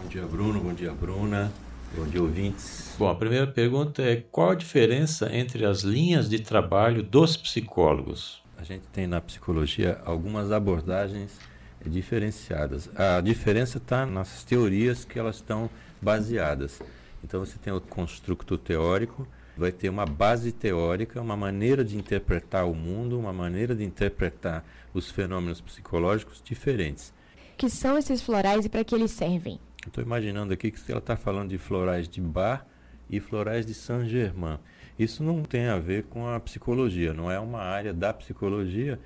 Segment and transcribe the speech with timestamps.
[0.00, 0.60] Bom dia, Bruno.
[0.60, 1.52] Bom dia, Bruna.
[1.94, 2.94] Bom dia, ouvintes.
[2.96, 8.40] Bom, a primeira pergunta é qual a diferença entre as linhas de trabalho dos psicólogos?
[8.56, 11.36] A gente tem na psicologia algumas abordagens
[11.84, 12.88] diferenciadas.
[12.96, 15.68] A diferença está nas teorias que elas estão
[16.00, 16.80] baseadas.
[17.22, 19.26] Então você tem o construto teórico,
[19.56, 24.64] vai ter uma base teórica, uma maneira de interpretar o mundo, uma maneira de interpretar
[24.94, 27.12] os fenômenos psicológicos diferentes.
[27.56, 29.58] Que são esses florais e para que eles servem?
[29.86, 32.66] Estou imaginando aqui que ela está falando de florais de Bar
[33.08, 34.58] e florais de Saint-Germain.
[34.98, 38.98] Isso não tem a ver com a psicologia, não é uma área da psicologia.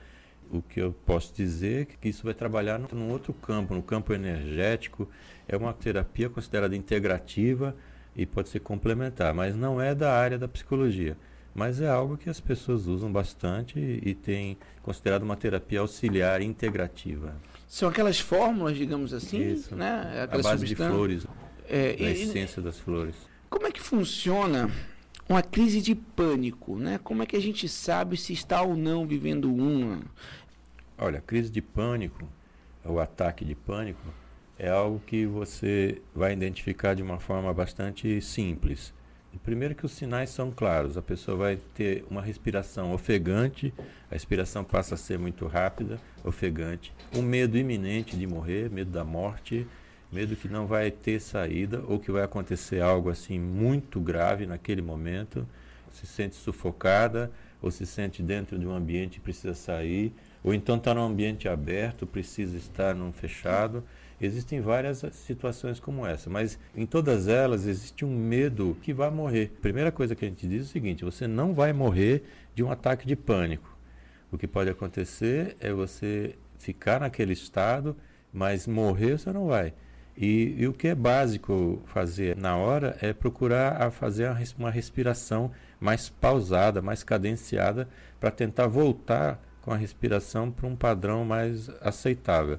[0.51, 4.13] O que eu posso dizer é que isso vai trabalhar num outro campo, no campo
[4.13, 5.09] energético.
[5.47, 7.77] É uma terapia considerada integrativa
[8.17, 11.17] e pode ser complementar, mas não é da área da psicologia.
[11.55, 16.41] Mas é algo que as pessoas usam bastante e, e tem considerado uma terapia auxiliar
[16.41, 17.35] integrativa.
[17.69, 19.75] São aquelas fórmulas, digamos assim, Isso.
[19.77, 20.29] né?
[20.31, 21.27] A base de flores,
[21.69, 23.15] É, e- essência das flores.
[23.51, 24.71] Como é que funciona
[25.29, 26.99] uma crise de pânico, né?
[27.03, 30.01] Como é que a gente sabe se está ou não vivendo uma?
[30.99, 32.27] Olha, a crise de pânico,
[32.85, 34.01] o ataque de pânico,
[34.59, 38.93] é algo que você vai identificar de uma forma bastante simples.
[39.39, 43.73] Primeiro que os sinais são claros, a pessoa vai ter uma respiração ofegante,
[44.11, 49.05] a respiração passa a ser muito rápida, ofegante, um medo iminente de morrer, medo da
[49.05, 49.67] morte,
[50.13, 54.83] medo que não vai ter saída ou que vai acontecer algo assim muito grave naquele
[54.83, 55.49] momento,
[55.91, 57.31] se sente sufocada
[57.61, 61.49] ou se sente dentro de um ambiente e precisa sair, ou então está num ambiente
[61.49, 63.85] aberto, precisa estar num fechado.
[64.21, 69.51] Existem várias situações como essa, mas em todas elas existe um medo que vai morrer.
[69.61, 72.71] Primeira coisa que a gente diz é o seguinte: você não vai morrer de um
[72.71, 73.77] ataque de pânico.
[74.31, 77.97] O que pode acontecer é você ficar naquele estado,
[78.33, 79.75] mas morrer você não vai.
[80.17, 84.71] E, e o que é básico fazer na hora é procurar a fazer a uma
[84.71, 87.89] respiração mais pausada, mais cadenciada,
[88.21, 92.59] para tentar voltar com a respiração para um padrão mais aceitável.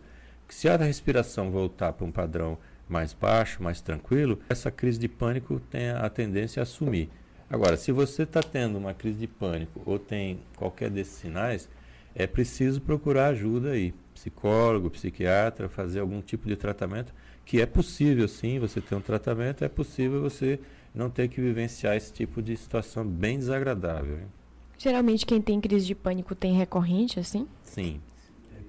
[0.50, 5.60] Se a respiração voltar para um padrão mais baixo, mais tranquilo, essa crise de pânico
[5.72, 7.10] tem a tendência a sumir.
[7.50, 11.70] Agora, se você está tendo uma crise de pânico ou tem qualquer desses sinais,
[12.16, 13.94] é preciso procurar ajuda aí.
[14.14, 19.64] Psicólogo, psiquiatra, fazer algum tipo de tratamento, que é possível sim você ter um tratamento,
[19.64, 20.60] é possível você
[20.94, 24.18] não ter que vivenciar esse tipo de situação bem desagradável.
[24.18, 24.43] hein?
[24.84, 27.48] Geralmente quem tem crise de pânico tem recorrente, assim?
[27.64, 28.02] Sim,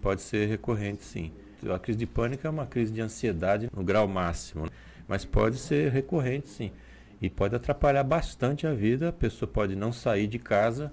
[0.00, 1.32] pode ser recorrente, sim.
[1.68, 4.70] A crise de pânico é uma crise de ansiedade no grau máximo, né?
[5.08, 6.70] mas pode ser recorrente, sim.
[7.20, 9.08] E pode atrapalhar bastante a vida.
[9.08, 10.92] A pessoa pode não sair de casa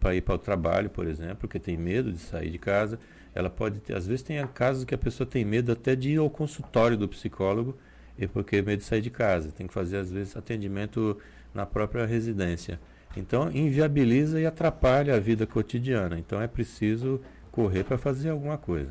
[0.00, 2.98] para ir para o trabalho, por exemplo, porque tem medo de sair de casa.
[3.34, 6.16] Ela pode ter, às vezes tem casos que a pessoa tem medo até de ir
[6.16, 7.76] ao consultório do psicólogo,
[8.16, 9.52] e porque medo de sair de casa.
[9.52, 11.18] Tem que fazer, às vezes, atendimento
[11.52, 12.80] na própria residência.
[13.16, 16.18] Então, inviabiliza e atrapalha a vida cotidiana.
[16.18, 17.20] Então, é preciso
[17.50, 18.90] correr para fazer alguma coisa.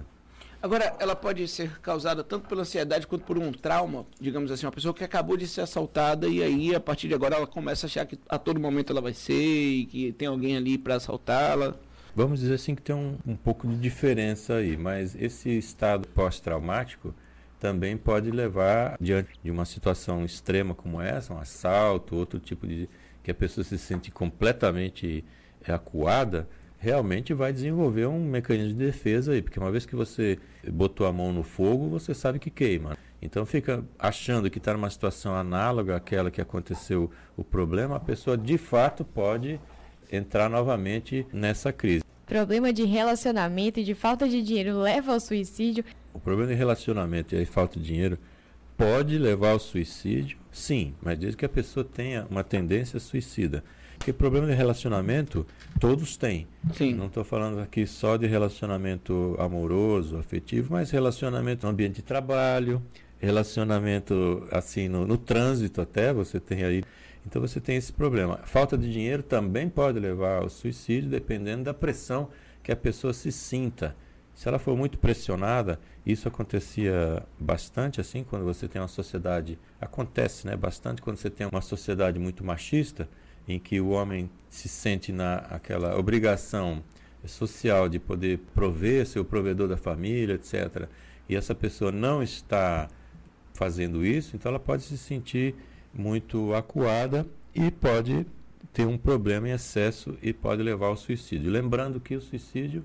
[0.61, 4.71] Agora, ela pode ser causada tanto pela ansiedade quanto por um trauma, digamos assim, uma
[4.71, 7.87] pessoa que acabou de ser assaltada e aí, a partir de agora, ela começa a
[7.87, 11.75] achar que a todo momento ela vai ser e que tem alguém ali para assaltá-la.
[12.15, 17.13] Vamos dizer assim que tem um, um pouco de diferença aí, mas esse estado pós-traumático
[17.59, 22.87] também pode levar, diante de uma situação extrema como essa, um assalto, outro tipo de.
[23.23, 25.23] Que a pessoa se sente completamente
[25.67, 26.47] acuada,
[26.77, 31.13] realmente vai desenvolver um mecanismo de defesa aí, porque uma vez que você botou a
[31.13, 32.97] mão no fogo, você sabe que queima.
[33.21, 38.37] Então fica achando que está numa situação análoga àquela que aconteceu o problema, a pessoa
[38.37, 39.61] de fato pode
[40.11, 42.03] entrar novamente nessa crise.
[42.25, 45.85] Problema de relacionamento e de falta de dinheiro leva ao suicídio.
[46.13, 48.19] O problema de relacionamento e falta de dinheiro
[48.75, 53.63] pode levar ao suicídio, sim, mas desde que a pessoa tenha uma tendência suicida.
[53.97, 55.45] Porque problema de relacionamento
[55.79, 56.47] todos têm.
[56.73, 56.93] Sim.
[56.93, 62.81] Não estou falando aqui só de relacionamento amoroso, afetivo, mas relacionamento no ambiente de trabalho,
[63.19, 66.83] relacionamento assim no, no trânsito até, você tem aí.
[67.25, 68.39] Então você tem esse problema.
[68.43, 72.29] Falta de dinheiro também pode levar ao suicídio, dependendo da pressão
[72.61, 73.95] que a pessoa se sinta.
[74.33, 80.47] Se ela for muito pressionada, isso acontecia bastante assim quando você tem uma sociedade, acontece,
[80.47, 83.07] né, bastante quando você tem uma sociedade muito machista,
[83.47, 86.83] em que o homem se sente na aquela obrigação
[87.25, 90.87] social de poder prover, ser o provedor da família, etc.
[91.29, 92.89] E essa pessoa não está
[93.53, 95.55] fazendo isso, então ela pode se sentir
[95.93, 98.25] muito acuada e pode
[98.73, 101.51] ter um problema em excesso e pode levar ao suicídio.
[101.51, 102.83] Lembrando que o suicídio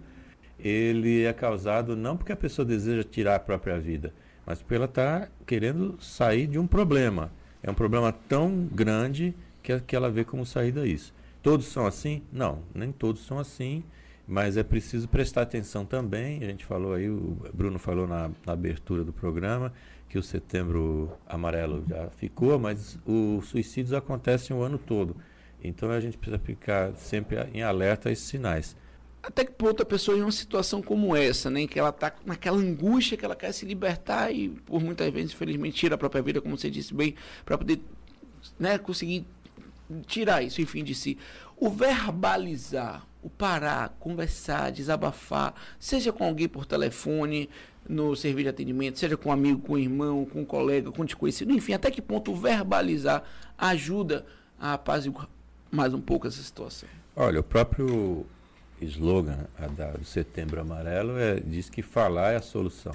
[0.59, 4.13] ele é causado não porque a pessoa deseja tirar a própria vida,
[4.45, 7.31] mas porque ela está querendo sair de um problema.
[7.63, 11.13] É um problema tão grande que, que ela vê como saída isso.
[11.43, 12.23] Todos são assim?
[12.33, 13.85] Não, nem todos são assim,
[14.27, 16.43] mas é preciso prestar atenção também.
[16.43, 19.73] A gente falou aí, o Bruno falou na, na abertura do programa,
[20.09, 25.17] que o setembro amarelo já ficou, mas os suicídios acontecem o ano todo.
[25.63, 28.77] Então a gente precisa ficar sempre em alerta a esses sinais.
[29.23, 32.15] Até que ponto a pessoa em uma situação como essa, né, em que ela está
[32.25, 36.23] naquela angústia que ela quer se libertar e por muitas vezes, infelizmente, tira a própria
[36.23, 37.81] vida, como você disse bem, para poder
[38.59, 39.27] né, conseguir
[40.07, 41.19] tirar isso, enfim, de si.
[41.57, 47.51] O verbalizar, o parar, conversar, desabafar, seja com alguém por telefone,
[47.89, 51.03] no serviço de atendimento, seja com um amigo, com um irmão, com um colega, com
[51.03, 53.25] um desconhecido, enfim, até que ponto verbalizar
[53.57, 54.27] ajuda
[54.61, 55.29] a apaziguar
[55.71, 56.89] mais um pouco essa situação?
[57.17, 58.27] Olha, o próprio
[58.83, 59.47] slogan
[59.77, 62.95] da, do Setembro Amarelo é, diz que falar é a solução.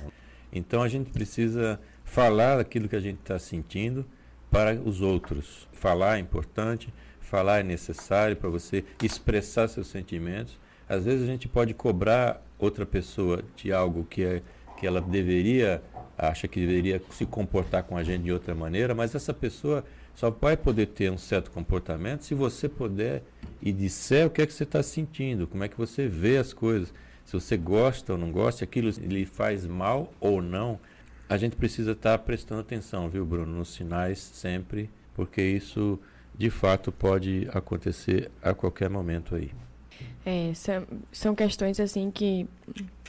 [0.52, 4.06] Então a gente precisa falar aquilo que a gente está sentindo
[4.52, 5.68] para os outros.
[5.72, 10.60] Falar é importante, falar é necessário para você expressar seus sentimentos.
[10.88, 14.42] Às vezes a gente pode cobrar outra pessoa de algo que é
[14.78, 15.82] que ela deveria,
[16.18, 19.84] acha que deveria se comportar com a gente de outra maneira, mas essa pessoa
[20.16, 23.24] só vai poder ter um certo comportamento se você puder
[23.62, 26.54] e disser o que é que você está sentindo, como é que você vê as
[26.54, 26.94] coisas.
[27.26, 30.80] Se você gosta ou não gosta, aquilo lhe faz mal ou não,
[31.30, 36.00] a gente precisa estar tá prestando atenção, viu, Bruno, nos sinais sempre, porque isso
[36.38, 39.52] de fato pode acontecer a qualquer momento aí.
[40.26, 42.48] É, são, são questões assim que,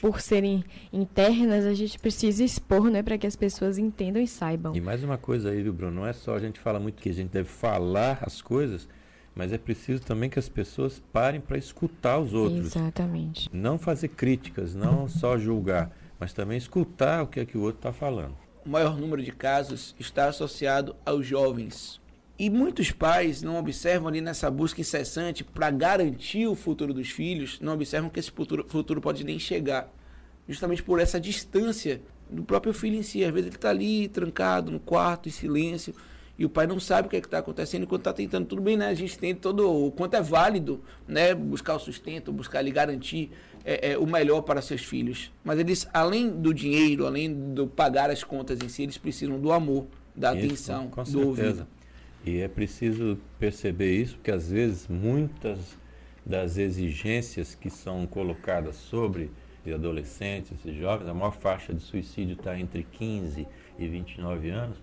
[0.01, 4.75] por serem internas, a gente precisa expor, né, para que as pessoas entendam e saibam.
[4.75, 6.01] E mais uma coisa aí, viu, Bruno?
[6.01, 8.89] Não é só a gente fala muito que a gente deve falar as coisas,
[9.35, 12.75] mas é preciso também que as pessoas parem para escutar os outros.
[12.75, 13.49] Exatamente.
[13.53, 17.79] Não fazer críticas, não só julgar, mas também escutar o que é que o outro
[17.79, 18.37] está falando.
[18.67, 22.01] O maior número de casos está associado aos jovens.
[22.39, 27.61] E muitos pais não observam ali nessa busca incessante para garantir o futuro dos filhos,
[27.61, 29.93] não observam que esse futuro, futuro pode nem chegar.
[30.49, 33.25] Justamente por essa distância do próprio filho em si.
[33.25, 35.95] Às vezes ele está ali trancado no quarto, em silêncio,
[36.37, 38.47] e o pai não sabe o que é está acontecendo enquanto está tentando.
[38.47, 38.89] Tudo bem, né?
[38.89, 41.35] A gente tem todo o quanto é válido, né?
[41.35, 43.31] Buscar o sustento, buscar ali garantir
[43.65, 45.31] é, é, o melhor para seus filhos.
[45.45, 49.53] Mas eles, além do dinheiro, além do pagar as contas em si, eles precisam do
[49.53, 51.67] amor, da Isso, atenção, com do ouvido.
[52.25, 55.76] E é preciso perceber isso, porque às vezes muitas
[56.25, 59.31] das exigências que são colocadas sobre
[59.73, 63.47] adolescentes e jovens, a maior faixa de suicídio está entre 15
[63.79, 64.76] e 29 anos,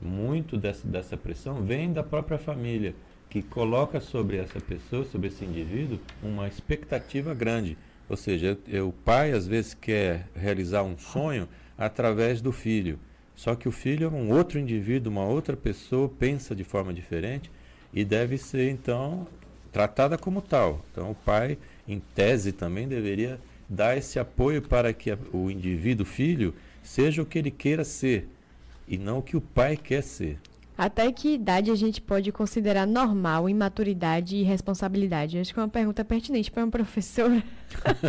[0.00, 2.94] muito dessa, dessa pressão vem da própria família,
[3.28, 7.76] que coloca sobre essa pessoa, sobre esse indivíduo, uma expectativa grande.
[8.08, 8.56] Ou seja,
[8.86, 12.98] o pai às vezes quer realizar um sonho através do filho.
[13.36, 17.50] Só que o filho é um outro indivíduo, uma outra pessoa, pensa de forma diferente
[17.92, 19.28] e deve ser, então,
[19.70, 20.84] tratada como tal.
[20.90, 23.38] Então, o pai, em tese, também deveria
[23.68, 28.26] dar esse apoio para que o indivíduo, filho, seja o que ele queira ser
[28.88, 30.38] e não o que o pai quer ser.
[30.76, 35.38] Até que idade a gente pode considerar normal imaturidade e responsabilidade?
[35.38, 37.42] Acho que é uma pergunta pertinente para um professor.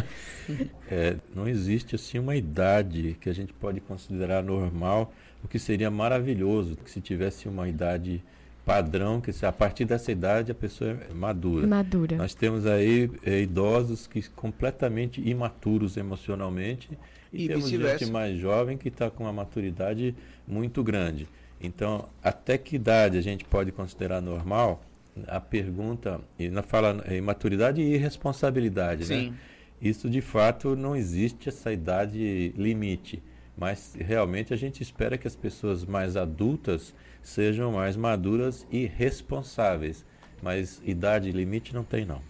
[0.92, 5.90] é, não existe assim uma idade que a gente pode considerar normal, o que seria
[5.90, 8.22] maravilhoso que se tivesse uma idade
[8.66, 11.66] padrão, que a partir dessa idade a pessoa é madura.
[11.66, 12.18] Madura.
[12.18, 16.90] Nós temos aí é, idosos que completamente imaturos emocionalmente
[17.32, 20.14] e, e temos gente mais jovem que está com uma maturidade
[20.46, 21.30] muito grande.
[21.60, 24.82] Então, até que idade a gente pode considerar normal?
[25.28, 29.16] A pergunta, e na fala em maturidade e responsabilidade, né?
[29.20, 29.30] Sim.
[29.32, 29.38] né?
[29.82, 33.22] Isso de fato não existe essa idade limite,
[33.56, 40.06] mas realmente a gente espera que as pessoas mais adultas sejam mais maduras e responsáveis,
[40.42, 42.22] mas idade limite não tem não.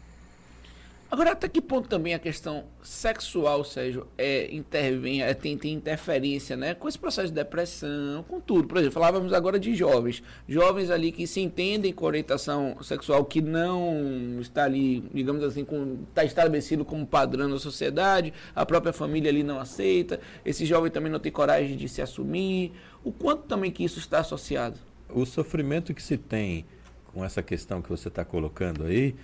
[1.09, 6.57] Agora, até que ponto também a questão sexual, Sérgio, é, intervém, é, tem, tem interferência,
[6.57, 6.73] né?
[6.73, 8.67] Com esse processo de depressão, com tudo.
[8.67, 10.21] Por exemplo, falávamos agora de jovens.
[10.49, 15.99] Jovens ali que se entendem com orientação sexual que não está ali, digamos assim, com,
[16.09, 21.11] está estabelecido como padrão na sociedade, a própria família ali não aceita, esse jovem também
[21.11, 22.73] não tem coragem de se assumir.
[23.01, 24.77] O quanto também que isso está associado?
[25.09, 26.65] O sofrimento que se tem
[27.13, 29.15] com essa questão que você está colocando aí,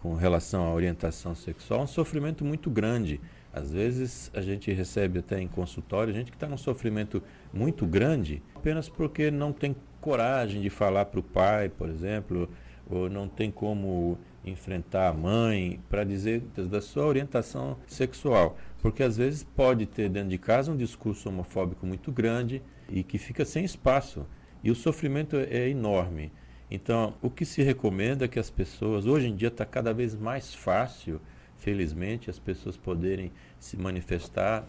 [0.00, 3.20] com relação à orientação sexual é um sofrimento muito grande.
[3.52, 8.42] Às vezes a gente recebe até em consultório gente que está num sofrimento muito grande
[8.54, 12.48] apenas porque não tem coragem de falar para o pai, por exemplo,
[12.88, 18.56] ou não tem como enfrentar a mãe para dizer da sua orientação sexual.
[18.80, 23.18] Porque às vezes pode ter dentro de casa um discurso homofóbico muito grande, e que
[23.18, 24.26] fica sem espaço.
[24.62, 26.30] E o sofrimento é enorme.
[26.74, 30.14] Então, o que se recomenda é que as pessoas, hoje em dia está cada vez
[30.14, 31.20] mais fácil,
[31.58, 34.64] felizmente, as pessoas poderem se manifestar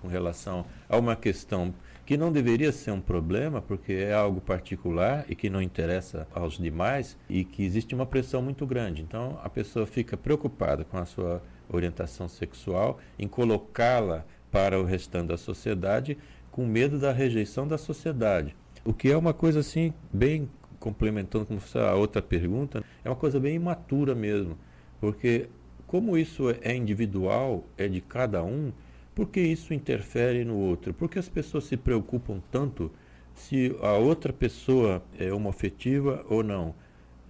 [0.00, 1.74] com relação a uma questão
[2.06, 6.56] que não deveria ser um problema, porque é algo particular e que não interessa aos
[6.56, 9.02] demais e que existe uma pressão muito grande.
[9.02, 15.28] Então, a pessoa fica preocupada com a sua orientação sexual, em colocá-la para o restante
[15.28, 16.16] da sociedade,
[16.50, 18.56] com medo da rejeição da sociedade.
[18.82, 20.48] O que é uma coisa assim bem
[20.78, 24.58] complementando com a outra pergunta, é uma coisa bem imatura mesmo,
[25.00, 25.48] porque
[25.86, 28.72] como isso é individual, é de cada um,
[29.14, 30.92] por que isso interfere no outro?
[30.92, 32.90] Por que as pessoas se preocupam tanto
[33.32, 36.74] se a outra pessoa é homoafetiva ou não?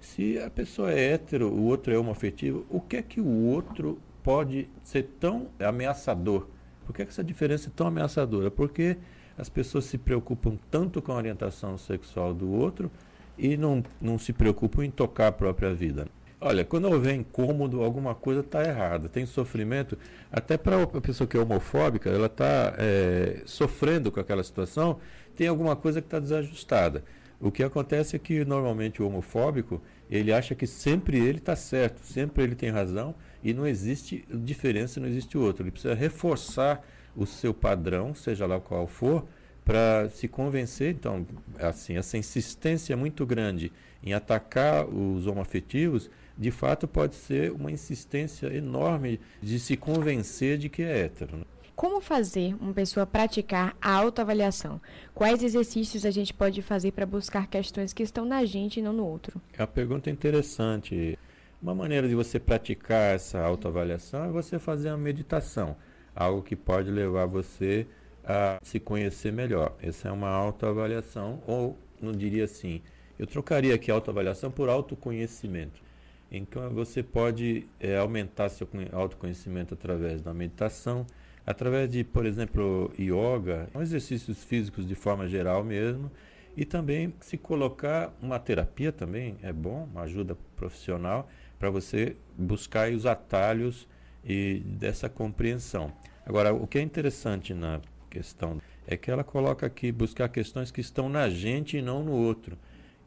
[0.00, 3.98] Se a pessoa é hétero, o outro é homoafetivo, o que é que o outro
[4.22, 6.48] pode ser tão ameaçador?
[6.86, 8.50] Por que, é que essa diferença é tão ameaçadora?
[8.50, 8.96] Porque
[9.36, 12.90] as pessoas se preocupam tanto com a orientação sexual do outro
[13.38, 16.06] e não, não se preocupam em tocar a própria vida.
[16.40, 19.08] Olha, quando houver incômodo, alguma coisa está errada.
[19.08, 19.96] Tem sofrimento,
[20.30, 24.98] até para a pessoa que é homofóbica, ela está é, sofrendo com aquela situação,
[25.34, 27.02] tem alguma coisa que está desajustada.
[27.40, 32.04] O que acontece é que normalmente o homofóbico ele acha que sempre ele está certo,
[32.04, 35.62] sempre ele tem razão e não existe diferença, não existe outro.
[35.62, 36.86] Ele precisa reforçar
[37.16, 39.26] o seu padrão, seja lá qual for,
[39.64, 41.26] para se convencer, então,
[41.58, 48.54] assim, essa insistência muito grande em atacar os homoafetivos, de fato pode ser uma insistência
[48.54, 51.38] enorme de se convencer de que é hétero.
[51.38, 51.44] Né?
[51.74, 54.80] Como fazer uma pessoa praticar a autoavaliação?
[55.14, 58.92] Quais exercícios a gente pode fazer para buscar questões que estão na gente e não
[58.92, 59.40] no outro?
[59.56, 61.18] É uma pergunta interessante.
[61.60, 65.74] Uma maneira de você praticar essa autoavaliação é você fazer uma meditação,
[66.14, 67.86] algo que pode levar você
[68.26, 69.74] a se conhecer melhor.
[69.82, 72.82] Essa é uma autoavaliação, ou não diria assim,
[73.18, 75.82] eu trocaria aqui autoavaliação por autoconhecimento.
[76.30, 81.06] Então você pode é, aumentar seu autoconhecimento através da meditação,
[81.46, 86.10] através de, por exemplo, yoga, exercícios físicos de forma geral mesmo,
[86.56, 91.28] e também se colocar uma terapia também é bom, uma ajuda profissional
[91.58, 93.88] para você buscar os atalhos
[94.24, 95.92] e dessa compreensão.
[96.24, 97.80] Agora, o que é interessante na
[98.14, 102.12] questão é que ela coloca aqui buscar questões que estão na gente e não no
[102.12, 102.56] outro.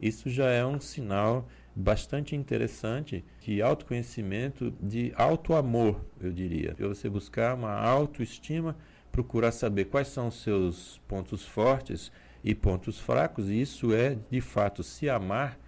[0.00, 6.74] Isso já é um sinal bastante interessante de autoconhecimento, de autoamor, eu diria.
[6.78, 8.76] Você buscar uma autoestima,
[9.10, 12.12] procurar saber quais são os seus pontos fortes
[12.44, 15.58] e pontos fracos, e isso é, de fato, se amar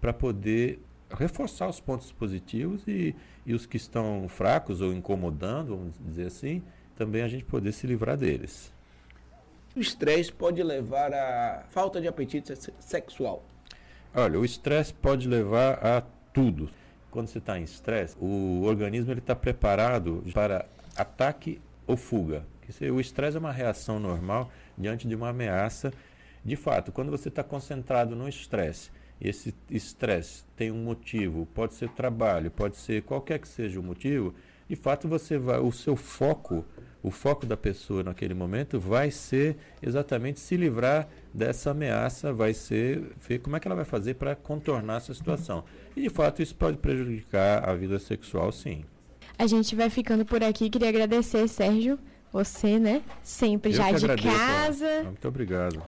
[0.00, 0.80] para poder
[1.10, 3.14] reforçar os pontos positivos e,
[3.46, 6.62] e os que estão fracos ou incomodando, vamos dizer assim,
[6.96, 8.72] também a gente poder se livrar deles.
[9.78, 13.44] O estresse pode levar a falta de apetite sexual.
[14.12, 16.68] Olha, o estresse pode levar a tudo.
[17.12, 20.66] Quando você está em estresse, o organismo está preparado para
[20.96, 22.44] ataque ou fuga.
[22.92, 25.92] O estresse é uma reação normal diante de uma ameaça.
[26.44, 31.88] De fato, quando você está concentrado no estresse, esse estresse tem um motivo, pode ser
[31.90, 34.34] trabalho, pode ser qualquer que seja o motivo,
[34.68, 36.64] de fato você vai, o seu foco,
[37.08, 43.02] o foco da pessoa naquele momento vai ser exatamente se livrar dessa ameaça, vai ser
[43.26, 45.64] ver como é que ela vai fazer para contornar essa situação.
[45.96, 48.84] E de fato isso pode prejudicar a vida sexual, sim.
[49.38, 50.68] A gente vai ficando por aqui.
[50.68, 51.98] Queria agradecer, Sérgio,
[52.30, 53.02] você, né?
[53.22, 55.02] Sempre Eu já de agradeço, casa.
[55.04, 55.87] Muito obrigado.